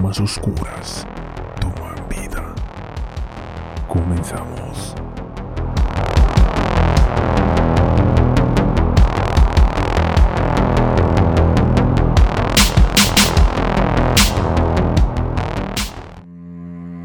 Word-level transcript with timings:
más 0.00 0.20
oscuras 0.20 1.06
toman 1.60 1.94
vida. 2.08 2.54
Comenzamos. 3.88 4.94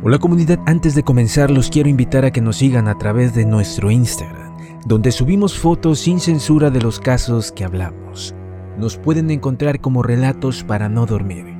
Hola 0.03 0.19
comunidad, 0.19 0.59
antes 0.65 0.95
de 0.95 1.03
comenzar 1.03 1.51
los 1.51 1.69
quiero 1.69 1.89
invitar 1.89 2.23
a 2.23 2.31
que 2.31 2.39
nos 2.39 2.57
sigan 2.57 2.87
a 2.87 2.97
través 2.97 3.33
de 3.35 3.45
nuestro 3.45 3.91
Instagram, 3.91 4.55
donde 4.85 5.11
subimos 5.11 5.57
fotos 5.59 5.99
sin 5.99 6.21
censura 6.21 6.69
de 6.69 6.81
los 6.81 7.01
casos 7.01 7.51
que 7.51 7.65
hablamos. 7.65 8.33
Nos 8.77 8.97
pueden 8.97 9.29
encontrar 9.31 9.81
como 9.81 10.03
relatos 10.03 10.63
para 10.63 10.87
no 10.87 11.05
dormir. 11.05 11.56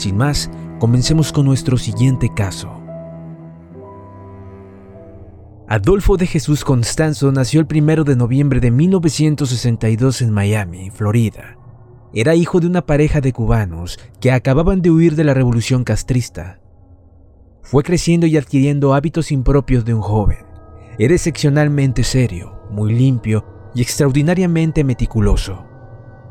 Sin 0.00 0.16
más, 0.16 0.50
comencemos 0.78 1.32
con 1.32 1.44
nuestro 1.46 1.76
siguiente 1.76 2.30
caso. 2.34 2.70
Adolfo 5.68 6.16
de 6.16 6.26
Jesús 6.26 6.64
Constanzo 6.64 7.30
nació 7.32 7.60
el 7.60 7.66
1 7.70 8.04
de 8.04 8.16
noviembre 8.16 8.60
de 8.60 8.70
1962 8.70 10.22
en 10.22 10.32
Miami, 10.32 10.90
Florida. 10.90 11.58
Era 12.12 12.34
hijo 12.34 12.60
de 12.60 12.66
una 12.66 12.86
pareja 12.86 13.20
de 13.20 13.32
cubanos 13.32 13.98
que 14.20 14.32
acababan 14.32 14.82
de 14.82 14.90
huir 14.90 15.16
de 15.16 15.24
la 15.24 15.34
revolución 15.34 15.84
castrista 15.84 16.60
fue 17.62 17.84
creciendo 17.84 18.26
y 18.26 18.36
adquiriendo 18.36 18.94
hábitos 18.94 19.30
impropios 19.30 19.84
de 19.84 19.94
un 19.94 20.00
joven. 20.00 20.38
Era 20.98 21.14
excepcionalmente 21.14 22.02
serio, 22.02 22.60
muy 22.70 22.92
limpio 22.92 23.44
y 23.76 23.82
extraordinariamente 23.82 24.82
meticuloso. 24.82 25.64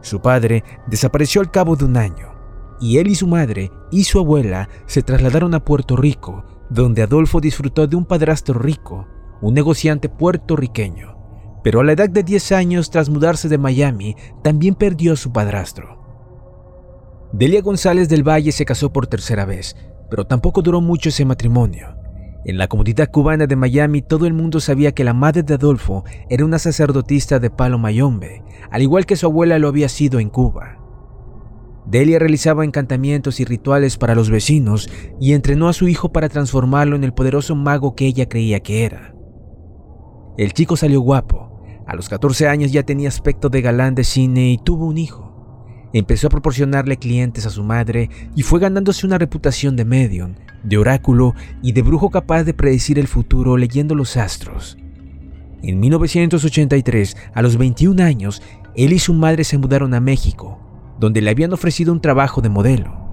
Su 0.02 0.22
padre 0.22 0.64
desapareció 0.88 1.40
al 1.40 1.50
cabo 1.50 1.78
de 1.78 1.86
un 1.86 1.96
año, 1.96 2.34
y 2.82 2.98
él 2.98 3.08
y 3.08 3.16
su 3.16 3.28
madre 3.28 3.72
y 3.92 4.04
su 4.04 4.20
abuela 4.20 4.70
se 4.86 5.02
trasladaron 5.02 5.54
a 5.54 5.64
Puerto 5.64 5.96
Rico, 5.96 6.46
donde 6.70 7.02
Adolfo 7.02 7.42
disfrutó 7.42 7.88
de 7.88 7.96
un 7.96 8.06
padrastro 8.06 8.60
rico, 8.60 9.08
un 9.42 9.54
negociante 9.54 10.10
puertorriqueño. 10.10 11.18
Pero 11.64 11.82
a 11.82 11.84
la 11.84 11.92
edad 11.92 12.10
de 12.10 12.24
10 12.24 12.52
años, 12.54 12.90
tras 12.90 13.10
mudarse 13.10 13.50
de 13.50 13.58
Miami, 13.58 14.16
también 14.44 14.76
perdió 14.76 15.14
a 15.14 15.18
su 15.18 15.32
padrastro. 15.32 16.00
Delia 17.34 17.62
González 17.62 18.10
del 18.10 18.28
Valle 18.28 18.52
se 18.52 18.66
casó 18.66 18.92
por 18.92 19.08
tercera 19.08 19.46
vez, 19.46 19.76
pero 20.10 20.26
tampoco 20.26 20.62
duró 20.62 20.82
mucho 20.82 21.10
ese 21.10 21.26
matrimonio. 21.26 21.96
En 22.46 22.58
la 22.58 22.68
comunidad 22.68 23.12
cubana 23.12 23.46
de 23.46 23.56
Miami 23.56 24.02
todo 24.02 24.26
el 24.26 24.34
mundo 24.34 24.60
sabía 24.60 24.94
que 24.94 25.04
la 25.04 25.14
madre 25.14 25.44
de 25.44 25.56
Adolfo 25.56 26.06
era 26.30 26.46
una 26.46 26.58
sacerdotista 26.58 27.40
de 27.40 27.50
palo 27.50 27.78
mayombe, 27.78 28.42
al 28.72 28.82
igual 28.82 29.06
que 29.06 29.18
su 29.18 29.26
abuela 29.26 29.60
lo 29.60 29.68
había 29.68 29.90
sido 29.90 30.20
en 30.20 30.30
Cuba. 30.30 30.79
Delia 31.90 32.20
realizaba 32.20 32.66
encantamientos 32.66 33.40
y 33.40 33.46
rituales 33.46 33.98
para 33.98 34.14
los 34.14 34.30
vecinos 34.30 34.90
y 35.20 35.34
entrenó 35.34 35.68
a 35.70 35.74
su 35.74 35.88
hijo 35.88 36.12
para 36.12 36.30
transformarlo 36.30 36.96
en 36.96 37.04
el 37.04 37.14
poderoso 37.14 37.56
mago 37.56 37.96
que 37.96 38.06
ella 38.06 38.30
creía 38.30 38.60
que 38.60 38.86
era. 38.86 39.16
El 40.38 40.54
chico 40.54 40.78
salió 40.78 41.02
guapo. 41.02 41.64
A 41.88 41.96
los 41.96 42.08
14 42.08 42.48
años 42.48 42.72
ya 42.72 42.84
tenía 42.84 43.10
aspecto 43.10 43.50
de 43.50 43.62
galán 43.62 43.96
de 43.96 44.04
cine 44.04 44.52
y 44.52 44.60
tuvo 44.60 44.86
un 44.86 45.00
hijo. 45.00 45.66
Empezó 45.92 46.28
a 46.28 46.30
proporcionarle 46.30 46.98
clientes 46.98 47.48
a 47.48 47.50
su 47.50 47.64
madre 47.64 48.12
y 48.36 48.44
fue 48.44 48.60
ganándose 48.60 49.08
una 49.08 49.18
reputación 49.18 49.76
de 49.76 49.86
medium, 49.86 50.36
de 50.64 50.78
oráculo 50.78 51.34
y 51.64 51.72
de 51.72 51.82
brujo 51.82 52.12
capaz 52.12 52.44
de 52.44 52.54
predecir 52.54 53.00
el 53.00 53.08
futuro 53.08 53.58
leyendo 53.58 53.96
los 53.96 54.16
astros. 54.16 54.78
En 55.64 55.80
1983, 55.80 57.18
a 57.34 57.42
los 57.42 57.58
21 57.58 58.04
años, 58.04 58.44
él 58.76 58.94
y 58.94 59.00
su 59.00 59.16
madre 59.16 59.44
se 59.44 59.58
mudaron 59.58 59.96
a 59.96 60.00
México, 60.00 60.69
donde 61.00 61.22
le 61.22 61.32
habían 61.32 61.54
ofrecido 61.54 61.94
un 61.94 62.02
trabajo 62.02 62.42
de 62.42 62.50
modelo. 62.50 63.10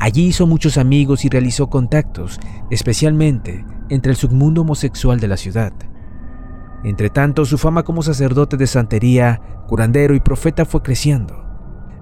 Allí 0.00 0.26
hizo 0.26 0.46
muchos 0.46 0.78
amigos 0.78 1.24
y 1.24 1.28
realizó 1.28 1.68
contactos, 1.68 2.40
especialmente 2.70 3.64
entre 3.88 4.12
el 4.12 4.16
submundo 4.16 4.62
homosexual 4.62 5.20
de 5.20 5.28
la 5.28 5.36
ciudad. 5.36 5.72
Entretanto, 6.84 7.44
su 7.44 7.58
fama 7.58 7.82
como 7.82 8.02
sacerdote 8.02 8.56
de 8.56 8.66
santería, 8.66 9.40
curandero 9.68 10.14
y 10.14 10.20
profeta 10.20 10.64
fue 10.64 10.82
creciendo. 10.82 11.42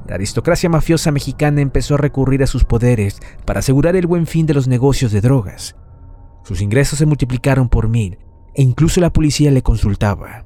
La 0.08 0.16
aristocracia 0.16 0.68
mafiosa 0.68 1.12
mexicana 1.12 1.60
empezó 1.60 1.94
a 1.94 1.98
recurrir 1.98 2.42
a 2.42 2.48
sus 2.48 2.64
poderes 2.64 3.20
para 3.44 3.60
asegurar 3.60 3.94
el 3.94 4.06
buen 4.06 4.26
fin 4.26 4.46
de 4.46 4.54
los 4.54 4.66
negocios 4.66 5.12
de 5.12 5.20
drogas. 5.20 5.76
Sus 6.42 6.60
ingresos 6.60 6.98
se 6.98 7.06
multiplicaron 7.06 7.68
por 7.68 7.88
mil 7.88 8.18
e 8.54 8.62
incluso 8.62 9.00
la 9.00 9.12
policía 9.12 9.50
le 9.50 9.62
consultaba. 9.62 10.44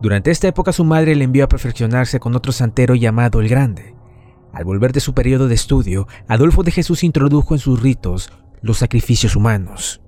Durante 0.00 0.30
esta 0.30 0.48
época 0.48 0.72
su 0.72 0.84
madre 0.84 1.16
le 1.16 1.24
envió 1.24 1.44
a 1.44 1.48
perfeccionarse 1.48 2.20
con 2.20 2.36
otro 2.36 2.52
santero 2.52 2.94
llamado 2.94 3.40
el 3.40 3.48
Grande. 3.48 3.94
Al 4.52 4.64
volver 4.64 4.92
de 4.92 5.00
su 5.00 5.14
periodo 5.14 5.48
de 5.48 5.54
estudio, 5.54 6.06
Adolfo 6.28 6.62
de 6.62 6.70
Jesús 6.70 7.04
introdujo 7.04 7.54
en 7.54 7.60
sus 7.60 7.82
ritos 7.82 8.30
los 8.60 8.78
sacrificios 8.78 9.36
humanos. 9.36 10.00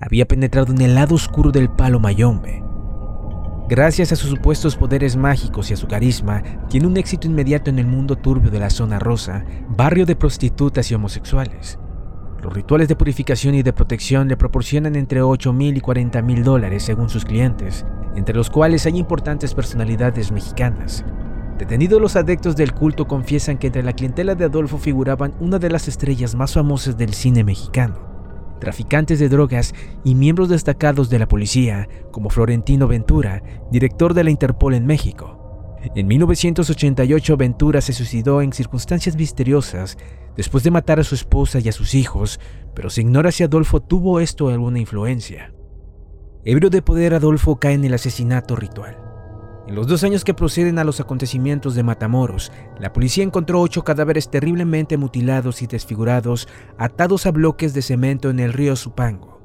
Había 0.00 0.26
penetrado 0.26 0.72
en 0.72 0.80
el 0.80 0.94
lado 0.94 1.14
oscuro 1.14 1.50
del 1.52 1.70
palo 1.70 2.00
mayombe, 2.00 2.62
Gracias 3.70 4.10
a 4.10 4.16
sus 4.16 4.30
supuestos 4.30 4.74
poderes 4.74 5.14
mágicos 5.14 5.70
y 5.70 5.74
a 5.74 5.76
su 5.76 5.86
carisma, 5.86 6.42
tiene 6.68 6.88
un 6.88 6.96
éxito 6.96 7.28
inmediato 7.28 7.70
en 7.70 7.78
el 7.78 7.86
mundo 7.86 8.16
turbio 8.16 8.50
de 8.50 8.58
la 8.58 8.68
zona 8.68 8.98
rosa, 8.98 9.44
barrio 9.68 10.06
de 10.06 10.16
prostitutas 10.16 10.90
y 10.90 10.94
homosexuales. 10.96 11.78
Los 12.42 12.54
rituales 12.54 12.88
de 12.88 12.96
purificación 12.96 13.54
y 13.54 13.62
de 13.62 13.74
protección 13.74 14.28
le 14.28 14.36
proporcionan 14.36 14.96
entre 14.96 15.20
8 15.20 15.52
mil 15.52 15.76
y 15.76 15.80
40 15.80 16.22
mil 16.22 16.42
dólares 16.42 16.82
según 16.82 17.10
sus 17.10 17.26
clientes, 17.26 17.84
entre 18.16 18.34
los 18.34 18.48
cuales 18.48 18.86
hay 18.86 18.96
importantes 18.96 19.52
personalidades 19.52 20.32
mexicanas. 20.32 21.04
Detenidos 21.58 22.00
los 22.00 22.16
adeptos 22.16 22.56
del 22.56 22.72
culto 22.72 23.06
confiesan 23.06 23.58
que 23.58 23.66
entre 23.66 23.82
la 23.82 23.92
clientela 23.92 24.34
de 24.34 24.46
Adolfo 24.46 24.78
figuraban 24.78 25.34
una 25.40 25.58
de 25.58 25.68
las 25.68 25.86
estrellas 25.88 26.34
más 26.34 26.54
famosas 26.54 26.96
del 26.96 27.12
cine 27.12 27.44
mexicano, 27.44 27.98
traficantes 28.58 29.18
de 29.18 29.28
drogas 29.28 29.74
y 30.02 30.14
miembros 30.14 30.48
destacados 30.48 31.10
de 31.10 31.18
la 31.18 31.28
policía, 31.28 31.88
como 32.10 32.30
Florentino 32.30 32.88
Ventura, 32.88 33.42
director 33.70 34.14
de 34.14 34.24
la 34.24 34.30
Interpol 34.30 34.72
en 34.72 34.86
México. 34.86 35.39
En 35.94 36.06
1988 36.06 37.36
Ventura 37.38 37.80
se 37.80 37.94
suicidó 37.94 38.42
en 38.42 38.52
circunstancias 38.52 39.16
misteriosas 39.16 39.96
después 40.36 40.62
de 40.62 40.70
matar 40.70 41.00
a 41.00 41.04
su 41.04 41.14
esposa 41.14 41.58
y 41.58 41.68
a 41.68 41.72
sus 41.72 41.94
hijos, 41.94 42.38
pero 42.74 42.90
se 42.90 43.00
ignora 43.00 43.32
si 43.32 43.44
Adolfo 43.44 43.80
tuvo 43.80 44.20
esto 44.20 44.48
alguna 44.48 44.78
influencia. 44.78 45.54
Ebrio 46.44 46.70
de 46.70 46.82
poder, 46.82 47.14
Adolfo 47.14 47.56
cae 47.56 47.74
en 47.74 47.84
el 47.84 47.94
asesinato 47.94 48.56
ritual. 48.56 48.98
En 49.66 49.74
los 49.74 49.86
dos 49.86 50.04
años 50.04 50.24
que 50.24 50.34
proceden 50.34 50.78
a 50.78 50.84
los 50.84 51.00
acontecimientos 51.00 51.74
de 51.74 51.82
Matamoros, 51.82 52.52
la 52.78 52.92
policía 52.92 53.24
encontró 53.24 53.60
ocho 53.60 53.82
cadáveres 53.82 54.30
terriblemente 54.30 54.96
mutilados 54.96 55.62
y 55.62 55.66
desfigurados, 55.66 56.48
atados 56.76 57.24
a 57.26 57.30
bloques 57.30 57.72
de 57.72 57.82
cemento 57.82 58.30
en 58.30 58.40
el 58.40 58.52
río 58.52 58.76
Supango. 58.76 59.39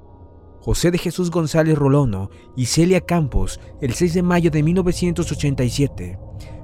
José 0.66 0.90
de 0.90 0.98
Jesús 0.98 1.30
González 1.30 1.78
Rolono 1.78 2.32
y 2.56 2.66
Celia 2.66 3.02
Campos, 3.02 3.60
el 3.82 3.94
6 3.94 4.16
de 4.16 4.24
mayo 4.24 4.50
de 4.50 4.64
1987. 4.64 6.18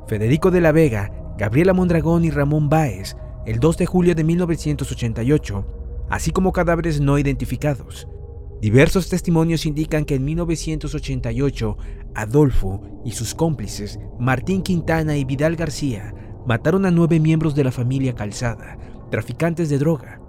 Federico 0.08 0.50
de 0.50 0.60
la 0.60 0.72
Vega, 0.72 1.12
Gabriela 1.38 1.72
Mondragón 1.74 2.26
y 2.26 2.32
Ramón 2.32 2.68
Báez, 2.68 3.16
el 3.46 3.60
2 3.60 3.78
de 3.78 3.86
julio 3.86 4.16
de 4.16 4.24
1988, 4.24 6.08
así 6.10 6.32
como 6.32 6.52
cadáveres 6.52 7.00
no 7.00 7.20
identificados. 7.20 8.08
Diversos 8.60 9.08
testimonios 9.08 9.68
indican 9.68 10.04
que 10.06 10.16
en 10.16 10.26
1988 10.26 11.78
Adolfo 12.16 12.82
y 13.06 13.12
sus 13.12 13.36
cómplices, 13.36 14.00
Martín 14.20 14.64
Quintana 14.64 15.16
y 15.16 15.26
Vidal 15.26 15.56
García, 15.56 16.16
mataron 16.48 16.88
a 16.88 16.92
nueve 16.92 17.20
miembros 17.20 17.54
de 17.54 17.66
la 17.66 17.72
familia 17.72 18.16
Calzada, 18.16 18.80
traficantes 19.12 19.70
de 19.70 19.78
droga. 19.78 20.21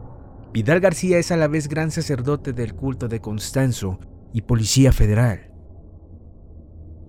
Vidal 0.52 0.80
García 0.80 1.18
es 1.18 1.32
a 1.32 1.38
la 1.38 1.48
vez 1.48 1.66
gran 1.66 1.90
sacerdote 1.90 2.52
del 2.52 2.74
culto 2.74 3.08
de 3.08 3.20
Constanzo 3.20 3.98
y 4.34 4.42
policía 4.42 4.92
federal. 4.92 5.50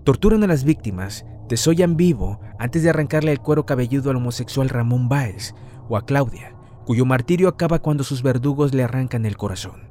Torturan 0.02 0.42
a 0.44 0.46
las 0.46 0.64
víctimas, 0.64 1.26
desollan 1.46 1.98
vivo 1.98 2.40
antes 2.58 2.82
de 2.82 2.88
arrancarle 2.88 3.32
el 3.32 3.40
cuero 3.40 3.66
cabelludo 3.66 4.10
al 4.10 4.16
homosexual 4.16 4.70
Ramón 4.70 5.10
Báez 5.10 5.54
o 5.90 5.98
a 5.98 6.06
Claudia, 6.06 6.56
cuyo 6.86 7.04
martirio 7.04 7.48
acaba 7.48 7.80
cuando 7.80 8.02
sus 8.02 8.22
verdugos 8.22 8.72
le 8.72 8.82
arrancan 8.82 9.26
el 9.26 9.36
corazón. 9.36 9.90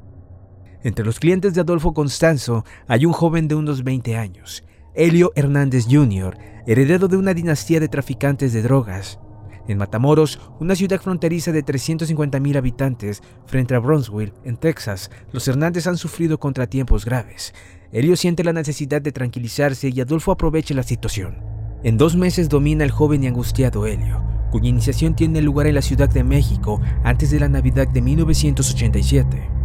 Entre 0.82 1.06
los 1.06 1.20
clientes 1.20 1.54
de 1.54 1.62
Adolfo 1.62 1.94
Constanzo 1.94 2.66
hay 2.88 3.06
un 3.06 3.14
joven 3.14 3.48
de 3.48 3.56
unos 3.56 3.84
20 3.84 4.18
años, 4.18 4.64
Helio 4.96 5.32
Hernández 5.36 5.86
Jr., 5.90 6.38
heredero 6.66 7.08
de 7.08 7.18
una 7.18 7.36
dinastía 7.36 7.80
de 7.80 7.88
traficantes 7.88 8.52
de 8.52 8.64
drogas. 8.64 9.20
En 9.68 9.78
Matamoros, 9.78 10.40
una 10.60 10.76
ciudad 10.76 11.02
fronteriza 11.02 11.52
de 11.52 11.64
350.000 11.64 12.58
habitantes, 12.58 13.24
frente 13.46 13.76
a 13.76 13.80
Brownsville, 13.80 14.34
en 14.44 14.58
Texas, 14.58 15.10
los 15.32 15.48
Hernández 15.48 15.88
han 15.88 15.98
sufrido 15.98 16.38
contratiempos 16.40 17.06
graves. 17.06 17.54
Helio 17.92 18.18
siente 18.18 18.44
la 18.44 18.54
necesidad 18.54 19.02
de 19.02 19.12
tranquilizarse 19.12 19.90
y 19.90 20.02
Adolfo 20.02 20.32
aprovecha 20.32 20.74
la 20.74 20.84
situación. 20.84 21.38
En 21.84 21.98
dos 21.98 22.16
meses 22.16 22.50
domina 22.50 22.84
el 22.84 22.92
joven 22.92 23.24
y 23.24 23.28
angustiado 23.28 23.86
Helio, 23.86 24.24
cuya 24.52 24.70
iniciación 24.70 25.16
tiene 25.16 25.42
lugar 25.42 25.68
en 25.68 25.76
la 25.76 25.82
Ciudad 25.82 26.10
de 26.10 26.24
México 26.24 26.82
antes 27.04 27.32
de 27.32 27.40
la 27.40 27.50
Navidad 27.50 27.88
de 27.88 28.02
1987. 28.02 29.63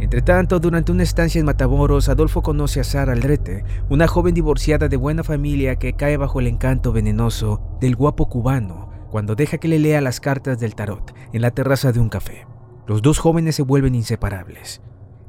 Entretanto, 0.00 0.58
durante 0.58 0.92
una 0.92 1.02
estancia 1.02 1.38
en 1.38 1.46
Matamoros, 1.46 2.08
Adolfo 2.08 2.42
conoce 2.42 2.80
a 2.80 2.84
Sara 2.84 3.12
Aldrete, 3.12 3.64
una 3.90 4.08
joven 4.08 4.34
divorciada 4.34 4.88
de 4.88 4.96
buena 4.96 5.22
familia 5.22 5.76
que 5.76 5.92
cae 5.92 6.16
bajo 6.16 6.40
el 6.40 6.46
encanto 6.46 6.90
venenoso 6.92 7.60
del 7.80 7.96
guapo 7.96 8.28
cubano 8.28 8.90
cuando 9.10 9.34
deja 9.34 9.58
que 9.58 9.68
le 9.68 9.78
lea 9.78 10.00
las 10.00 10.20
cartas 10.20 10.58
del 10.58 10.74
tarot 10.74 11.14
en 11.32 11.42
la 11.42 11.50
terraza 11.50 11.92
de 11.92 12.00
un 12.00 12.08
café. 12.08 12.46
Los 12.86 13.02
dos 13.02 13.18
jóvenes 13.18 13.56
se 13.56 13.62
vuelven 13.62 13.94
inseparables, 13.94 14.80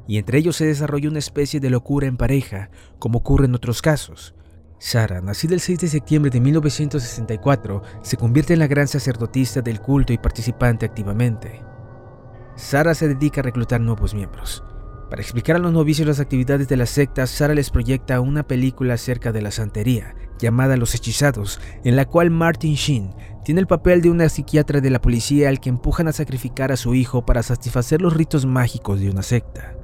y 0.06 0.18
entre 0.18 0.38
ellos 0.38 0.56
se 0.56 0.66
desarrolla 0.66 1.10
una 1.10 1.18
especie 1.18 1.60
de 1.60 1.70
locura 1.70 2.06
en 2.06 2.16
pareja, 2.16 2.70
como 2.98 3.18
ocurre 3.18 3.46
en 3.46 3.54
otros 3.54 3.82
casos. 3.82 4.34
Sara, 4.78 5.20
nacida 5.20 5.54
el 5.54 5.60
6 5.60 5.80
de 5.80 5.88
septiembre 5.88 6.30
de 6.30 6.40
1964, 6.40 7.82
se 8.02 8.16
convierte 8.16 8.52
en 8.52 8.58
la 8.58 8.66
gran 8.66 8.88
sacerdotisa 8.88 9.60
del 9.60 9.80
culto 9.80 10.12
y 10.12 10.18
participante 10.18 10.86
activamente. 10.86 11.62
Sara 12.56 12.94
se 12.94 13.08
dedica 13.08 13.40
a 13.40 13.44
reclutar 13.44 13.80
nuevos 13.80 14.14
miembros. 14.14 14.62
Para 15.10 15.20
explicar 15.20 15.56
a 15.56 15.58
los 15.58 15.72
novicios 15.72 16.08
las 16.08 16.20
actividades 16.20 16.68
de 16.68 16.76
la 16.76 16.86
secta, 16.86 17.26
Sara 17.26 17.54
les 17.54 17.70
proyecta 17.70 18.20
una 18.20 18.44
película 18.44 18.94
acerca 18.94 19.30
de 19.30 19.42
la 19.42 19.50
santería, 19.50 20.14
llamada 20.38 20.76
Los 20.76 20.94
Hechizados, 20.94 21.60
en 21.84 21.96
la 21.96 22.06
cual 22.06 22.30
Martin 22.30 22.74
Sheen 22.74 23.14
tiene 23.44 23.60
el 23.60 23.66
papel 23.66 24.00
de 24.00 24.10
una 24.10 24.28
psiquiatra 24.28 24.80
de 24.80 24.90
la 24.90 25.00
policía 25.00 25.48
al 25.48 25.60
que 25.60 25.68
empujan 25.68 26.08
a 26.08 26.12
sacrificar 26.12 26.72
a 26.72 26.76
su 26.76 26.94
hijo 26.94 27.26
para 27.26 27.42
satisfacer 27.42 28.00
los 28.00 28.14
ritos 28.14 28.46
mágicos 28.46 29.00
de 29.00 29.10
una 29.10 29.22
secta. 29.22 29.74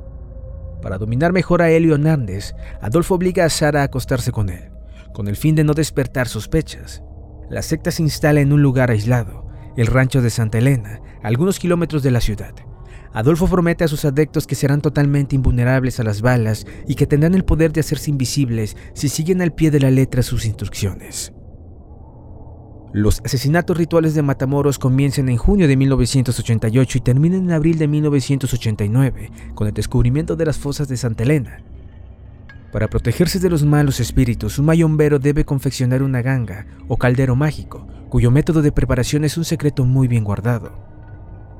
Para 0.80 0.96
dominar 0.96 1.32
mejor 1.32 1.60
a 1.60 1.70
Helio 1.70 1.94
Hernández, 1.94 2.54
Adolfo 2.80 3.16
obliga 3.16 3.44
a 3.44 3.50
Sara 3.50 3.82
a 3.82 3.84
acostarse 3.84 4.32
con 4.32 4.48
él, 4.48 4.70
con 5.12 5.28
el 5.28 5.36
fin 5.36 5.54
de 5.54 5.64
no 5.64 5.74
despertar 5.74 6.28
sospechas. 6.28 7.02
La 7.50 7.62
secta 7.62 7.90
se 7.90 8.02
instala 8.02 8.40
en 8.40 8.52
un 8.52 8.62
lugar 8.62 8.90
aislado, 8.90 9.47
el 9.78 9.86
rancho 9.86 10.20
de 10.22 10.30
Santa 10.30 10.58
Elena, 10.58 11.00
algunos 11.22 11.60
kilómetros 11.60 12.02
de 12.02 12.10
la 12.10 12.20
ciudad. 12.20 12.52
Adolfo 13.12 13.46
promete 13.46 13.84
a 13.84 13.88
sus 13.88 14.04
adeptos 14.04 14.44
que 14.48 14.56
serán 14.56 14.80
totalmente 14.80 15.36
invulnerables 15.36 16.00
a 16.00 16.02
las 16.02 16.20
balas 16.20 16.66
y 16.88 16.96
que 16.96 17.06
tendrán 17.06 17.34
el 17.34 17.44
poder 17.44 17.72
de 17.72 17.80
hacerse 17.80 18.10
invisibles 18.10 18.76
si 18.92 19.08
siguen 19.08 19.40
al 19.40 19.54
pie 19.54 19.70
de 19.70 19.78
la 19.78 19.92
letra 19.92 20.22
sus 20.22 20.46
instrucciones. 20.46 21.32
Los 22.92 23.20
asesinatos 23.24 23.76
rituales 23.76 24.14
de 24.14 24.22
Matamoros 24.22 24.80
comienzan 24.80 25.28
en 25.28 25.36
junio 25.36 25.68
de 25.68 25.76
1988 25.76 26.98
y 26.98 27.00
terminan 27.00 27.44
en 27.44 27.52
abril 27.52 27.78
de 27.78 27.86
1989, 27.86 29.30
con 29.54 29.68
el 29.68 29.74
descubrimiento 29.74 30.34
de 30.34 30.46
las 30.46 30.58
fosas 30.58 30.88
de 30.88 30.96
Santa 30.96 31.22
Elena. 31.22 31.62
Para 32.72 32.88
protegerse 32.88 33.38
de 33.38 33.48
los 33.48 33.64
malos 33.64 33.98
espíritus, 33.98 34.58
un 34.58 34.66
mayombero 34.66 35.18
debe 35.18 35.46
confeccionar 35.46 36.02
una 36.02 36.20
ganga 36.20 36.66
o 36.86 36.98
caldero 36.98 37.34
mágico, 37.34 37.86
cuyo 38.10 38.30
método 38.30 38.60
de 38.60 38.72
preparación 38.72 39.24
es 39.24 39.38
un 39.38 39.44
secreto 39.44 39.86
muy 39.86 40.06
bien 40.06 40.22
guardado. 40.22 40.86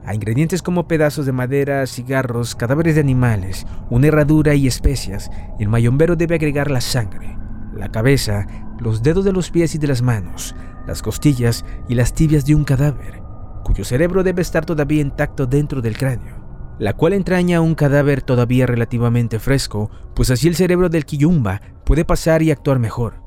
A 0.04 0.14
ingredientes 0.14 0.60
como 0.60 0.86
pedazos 0.86 1.24
de 1.24 1.32
madera, 1.32 1.86
cigarros, 1.86 2.54
cadáveres 2.54 2.94
de 2.94 3.00
animales, 3.00 3.66
una 3.88 4.08
herradura 4.08 4.54
y 4.54 4.66
especias, 4.66 5.30
el 5.58 5.68
mayombero 5.68 6.14
debe 6.14 6.34
agregar 6.34 6.70
la 6.70 6.82
sangre, 6.82 7.38
la 7.74 7.90
cabeza, 7.90 8.46
los 8.78 9.02
dedos 9.02 9.24
de 9.24 9.32
los 9.32 9.50
pies 9.50 9.74
y 9.74 9.78
de 9.78 9.86
las 9.86 10.02
manos, 10.02 10.54
las 10.86 11.00
costillas 11.00 11.64
y 11.88 11.94
las 11.94 12.12
tibias 12.12 12.44
de 12.44 12.54
un 12.54 12.64
cadáver, 12.64 13.22
cuyo 13.64 13.84
cerebro 13.84 14.22
debe 14.22 14.42
estar 14.42 14.66
todavía 14.66 15.00
intacto 15.00 15.46
dentro 15.46 15.80
del 15.80 15.96
cráneo, 15.96 16.37
la 16.78 16.92
cual 16.92 17.12
entraña 17.12 17.60
un 17.60 17.74
cadáver 17.74 18.22
todavía 18.22 18.66
relativamente 18.66 19.38
fresco, 19.38 19.90
pues 20.14 20.30
así 20.30 20.48
el 20.48 20.56
cerebro 20.56 20.88
del 20.88 21.04
Kiyumba 21.04 21.60
puede 21.84 22.04
pasar 22.04 22.42
y 22.42 22.50
actuar 22.50 22.78
mejor. 22.78 23.22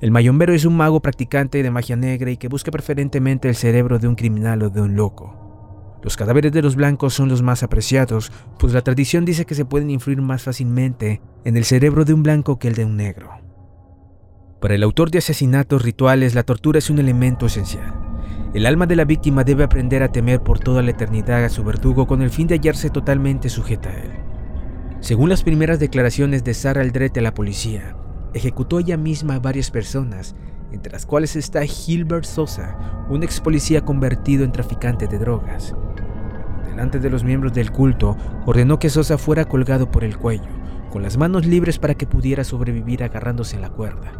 El 0.00 0.10
mayombero 0.10 0.52
es 0.52 0.64
un 0.64 0.76
mago 0.76 1.00
practicante 1.00 1.62
de 1.62 1.70
magia 1.70 1.96
negra 1.96 2.30
y 2.30 2.36
que 2.36 2.48
busca 2.48 2.70
preferentemente 2.70 3.48
el 3.48 3.54
cerebro 3.54 3.98
de 3.98 4.08
un 4.08 4.16
criminal 4.16 4.62
o 4.62 4.70
de 4.70 4.80
un 4.80 4.96
loco. 4.96 5.40
Los 6.02 6.16
cadáveres 6.18 6.52
de 6.52 6.60
los 6.60 6.76
blancos 6.76 7.14
son 7.14 7.30
los 7.30 7.40
más 7.40 7.62
apreciados, 7.62 8.30
pues 8.58 8.74
la 8.74 8.82
tradición 8.82 9.24
dice 9.24 9.46
que 9.46 9.54
se 9.54 9.64
pueden 9.64 9.88
influir 9.88 10.20
más 10.20 10.42
fácilmente 10.42 11.22
en 11.44 11.56
el 11.56 11.64
cerebro 11.64 12.04
de 12.04 12.12
un 12.12 12.22
blanco 12.22 12.58
que 12.58 12.68
el 12.68 12.74
de 12.74 12.84
un 12.84 12.96
negro. 12.96 13.30
Para 14.60 14.74
el 14.74 14.82
autor 14.82 15.10
de 15.10 15.18
asesinatos 15.18 15.82
rituales, 15.82 16.34
la 16.34 16.42
tortura 16.42 16.78
es 16.78 16.90
un 16.90 16.98
elemento 16.98 17.46
esencial. 17.46 18.03
El 18.54 18.66
alma 18.66 18.86
de 18.86 18.94
la 18.94 19.04
víctima 19.04 19.42
debe 19.42 19.64
aprender 19.64 20.04
a 20.04 20.12
temer 20.12 20.40
por 20.40 20.60
toda 20.60 20.80
la 20.80 20.92
eternidad 20.92 21.44
a 21.44 21.48
su 21.48 21.64
verdugo 21.64 22.06
con 22.06 22.22
el 22.22 22.30
fin 22.30 22.46
de 22.46 22.54
hallarse 22.54 22.88
totalmente 22.88 23.48
sujeta 23.48 23.88
a 23.88 23.94
él. 23.94 24.12
Según 25.00 25.28
las 25.28 25.42
primeras 25.42 25.80
declaraciones 25.80 26.44
de 26.44 26.54
Sara 26.54 26.80
Aldrete 26.80 27.18
a 27.18 27.24
la 27.24 27.34
policía, 27.34 27.96
ejecutó 28.32 28.78
ella 28.78 28.96
misma 28.96 29.34
a 29.34 29.38
varias 29.40 29.72
personas, 29.72 30.36
entre 30.70 30.92
las 30.92 31.04
cuales 31.04 31.34
está 31.34 31.64
Gilbert 31.64 32.26
Sosa, 32.26 33.06
un 33.10 33.24
ex 33.24 33.40
policía 33.40 33.84
convertido 33.84 34.44
en 34.44 34.52
traficante 34.52 35.08
de 35.08 35.18
drogas. 35.18 35.74
Delante 36.64 37.00
de 37.00 37.10
los 37.10 37.24
miembros 37.24 37.54
del 37.54 37.72
culto, 37.72 38.16
ordenó 38.46 38.78
que 38.78 38.88
Sosa 38.88 39.18
fuera 39.18 39.46
colgado 39.46 39.90
por 39.90 40.04
el 40.04 40.16
cuello, 40.16 40.48
con 40.92 41.02
las 41.02 41.16
manos 41.16 41.44
libres 41.44 41.80
para 41.80 41.96
que 41.96 42.06
pudiera 42.06 42.44
sobrevivir 42.44 43.02
agarrándose 43.02 43.56
en 43.56 43.62
la 43.62 43.70
cuerda. 43.70 44.12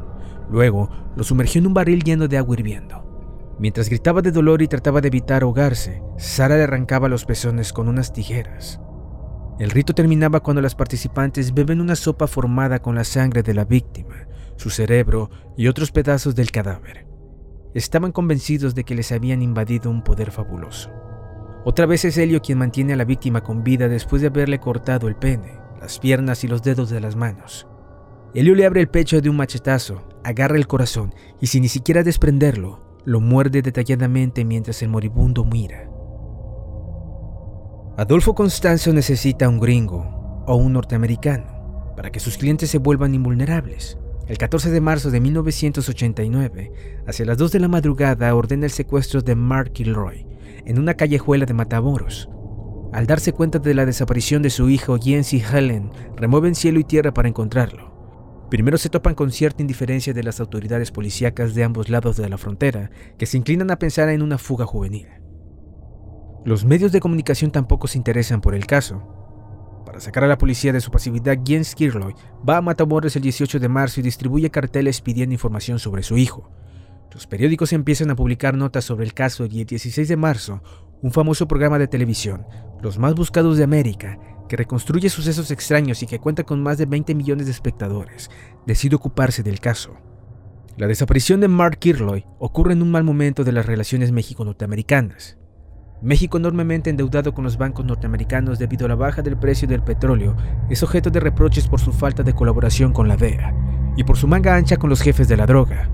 Luego, 0.51 0.91
lo 1.15 1.23
sumergió 1.23 1.61
en 1.61 1.69
un 1.69 1.75
barril 1.75 2.03
lleno 2.03 2.27
de 2.27 2.37
agua 2.37 2.57
hirviendo. 2.57 3.14
Mientras 3.59 3.89
gritaba 3.89 4.21
de 4.21 4.33
dolor 4.33 4.63
y 4.63 4.69
trataba 4.69 5.01
de 5.01 5.09
evitar 5.09 5.43
ahogarse, 5.43 6.03
Sara 6.19 6.57
le 6.57 6.65
arrancaba 6.65 7.09
los 7.09 7.25
pezones 7.25 7.73
con 7.73 7.89
unas 7.89 8.13
tijeras. 8.13 8.81
El 9.61 9.71
rito 9.71 9.95
terminaba 9.95 10.41
cuando 10.41 10.61
las 10.61 10.75
participantes 10.75 11.55
beben 11.55 11.81
una 11.81 11.95
sopa 11.95 12.27
formada 12.27 12.81
con 12.81 12.97
la 12.97 13.05
sangre 13.05 13.45
de 13.45 13.55
la 13.55 13.65
víctima, 13.65 14.27
su 14.57 14.71
cerebro 14.71 15.31
y 15.57 15.69
otros 15.69 15.93
pedazos 15.93 16.35
del 16.35 16.51
cadáver. 16.51 17.07
Estaban 17.75 18.11
convencidos 18.11 18.75
de 18.75 18.85
que 18.85 18.97
les 18.97 19.13
habían 19.13 19.43
invadido 19.43 19.91
un 19.91 20.03
poder 20.03 20.33
fabuloso. 20.33 20.91
Otra 21.65 21.87
vez 21.87 22.05
es 22.05 22.19
Helio 22.19 22.43
quien 22.43 22.59
mantiene 22.59 22.93
a 22.93 22.97
la 22.97 23.05
víctima 23.05 23.43
con 23.43 23.63
vida 23.63 23.89
después 23.89 24.21
de 24.21 24.29
haberle 24.29 24.59
cortado 24.59 25.07
el 25.07 25.17
pene, 25.17 25.59
las 25.81 26.01
piernas 26.01 26.43
y 26.43 26.49
los 26.49 26.63
dedos 26.63 26.91
de 26.91 27.01
las 27.01 27.15
manos. 27.15 27.69
Helio 28.35 28.57
le 28.57 28.67
abre 28.67 28.81
el 28.81 28.89
pecho 28.89 29.21
de 29.21 29.31
un 29.31 29.37
machetazo, 29.37 30.03
agarra 30.25 30.57
el 30.57 30.67
corazón 30.67 31.15
y 31.41 31.47
sin 31.47 31.63
ni 31.63 31.69
siquiera 31.69 32.03
desprenderlo, 32.03 32.84
lo 33.05 33.21
muerde 33.21 33.63
detalladamente 33.63 34.45
mientras 34.45 34.83
el 34.83 34.89
moribundo 34.89 35.45
mira. 35.45 35.91
Adolfo 37.97 38.35
Constanzo 38.35 38.93
necesita 38.93 39.49
un 39.49 39.61
gringo 39.61 40.45
o 40.47 40.57
un 40.57 40.73
norteamericano 40.73 41.93
para 41.97 42.11
que 42.11 42.21
sus 42.21 42.37
clientes 42.37 42.71
se 42.71 42.79
vuelvan 42.79 43.15
invulnerables. 43.15 43.99
El 44.27 44.39
14 44.39 44.71
de 44.71 44.81
marzo 44.81 45.11
de 45.11 45.21
1989, 45.21 46.73
hacia 47.07 47.27
las 47.27 47.39
2 47.39 47.53
de 47.53 47.61
la 47.61 47.69
madrugada, 47.69 48.35
ordena 48.35 48.65
el 48.65 48.73
secuestro 48.73 49.21
de 49.21 49.35
Mark 49.35 49.73
Kilroy 49.73 50.27
en 50.65 50.79
una 50.79 50.95
callejuela 50.95 51.47
de 51.47 51.55
Matamoros. 51.55 52.29
Al 52.93 53.07
darse 53.07 53.33
cuenta 53.33 53.59
de 53.59 53.75
la 53.75 53.87
desaparición 53.87 54.43
de 54.43 54.51
su 54.51 54.71
hijo 54.71 54.99
Jens 54.99 55.33
y 55.35 55.41
Helen, 55.41 55.91
remueven 56.17 56.55
cielo 56.55 56.81
y 56.81 56.85
tierra 56.85 57.13
para 57.13 57.29
encontrarlo. 57.29 57.94
Primero 58.51 58.79
se 58.79 58.89
topan 58.89 59.15
con 59.15 59.31
cierta 59.31 59.63
indiferencia 59.63 60.13
de 60.13 60.23
las 60.23 60.41
autoridades 60.41 60.91
policíacas 60.91 61.55
de 61.55 61.65
ambos 61.65 61.89
lados 61.89 62.17
de 62.17 62.29
la 62.29 62.39
frontera, 62.39 62.91
que 63.19 63.27
se 63.27 63.37
inclinan 63.37 63.71
a 63.71 63.79
pensar 63.79 64.09
en 64.11 64.23
una 64.23 64.39
fuga 64.39 64.67
juvenil. 64.67 65.09
Los 66.45 66.65
medios 66.65 66.93
de 66.93 67.01
comunicación 67.01 67.51
tampoco 67.51 67.87
se 67.87 67.99
interesan 67.99 68.41
por 68.41 68.55
el 68.55 68.67
caso. 68.67 69.03
Para 69.87 69.99
sacar 70.01 70.25
a 70.25 70.29
la 70.29 70.39
policía 70.39 70.73
de 70.73 70.81
su 70.81 70.91
pasividad, 70.91 71.39
Jens 71.45 71.75
Kirloy 71.75 72.15
va 72.47 72.59
a 72.59 72.63
Matamoros 72.63 73.17
el 73.17 73.23
18 73.23 73.59
de 73.59 73.69
marzo 73.69 74.01
y 74.01 74.03
distribuye 74.03 74.51
carteles 74.51 75.01
pidiendo 75.01 75.33
información 75.33 75.79
sobre 75.79 76.03
su 76.03 76.19
hijo. 76.19 76.51
Los 77.13 77.27
periódicos 77.27 77.73
empiezan 77.73 78.11
a 78.11 78.17
publicar 78.17 78.57
notas 78.57 78.85
sobre 78.85 79.07
el 79.07 79.15
caso 79.15 79.47
y 79.47 79.61
el 79.61 79.67
16 79.67 80.09
de 80.09 80.17
marzo, 80.17 80.63
un 81.01 81.13
famoso 81.13 81.47
programa 81.49 81.79
de 81.79 81.89
televisión, 81.89 82.47
Los 82.83 82.99
más 82.99 83.15
buscados 83.15 83.57
de 83.57 83.65
América, 83.65 84.19
que 84.49 84.57
reconstruye 84.57 85.09
sucesos 85.09 85.51
extraños 85.51 86.03
y 86.03 86.07
que 86.07 86.19
cuenta 86.19 86.45
con 86.45 86.63
más 86.63 86.79
de 86.79 86.87
20 86.87 87.15
millones 87.15 87.47
de 87.47 87.53
espectadores, 87.53 88.31
decide 88.67 88.97
ocuparse 88.97 89.43
del 89.43 89.61
caso. 89.61 89.97
La 90.77 90.89
desaparición 90.89 91.41
de 91.41 91.49
Mark 91.49 91.79
Kirloy 91.79 92.27
ocurre 92.39 92.73
en 92.73 92.83
un 92.83 92.91
mal 92.91 93.05
momento 93.05 93.45
de 93.45 93.53
las 93.53 93.67
relaciones 93.67 94.11
México-norteamericanas. 94.11 95.39
México, 96.03 96.37
enormemente 96.37 96.91
endeudado 96.91 97.33
con 97.33 97.45
los 97.45 97.57
bancos 97.57 97.87
norteamericanos 97.87 98.59
debido 98.59 98.87
a 98.87 98.89
la 98.89 98.95
baja 98.95 99.23
del 99.23 99.39
precio 99.39 99.69
del 99.69 99.83
petróleo, 99.83 100.37
es 100.69 100.83
objeto 100.83 101.11
de 101.11 101.21
reproches 101.21 101.69
por 101.69 101.81
su 101.81 101.93
falta 101.93 102.23
de 102.23 102.35
colaboración 102.35 102.93
con 102.93 103.09
la 103.09 103.17
DEA 103.17 103.55
y 103.97 104.05
por 104.05 104.17
su 104.17 104.27
manga 104.27 104.57
ancha 104.57 104.77
con 104.77 104.91
los 104.91 105.01
jefes 105.01 105.29
de 105.29 105.37
la 105.37 105.47
droga. 105.47 105.89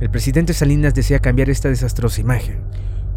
El 0.00 0.10
presidente 0.10 0.52
Salinas 0.52 0.94
desea 0.94 1.20
cambiar 1.20 1.48
esta 1.48 1.68
desastrosa 1.68 2.20
imagen. 2.20 2.62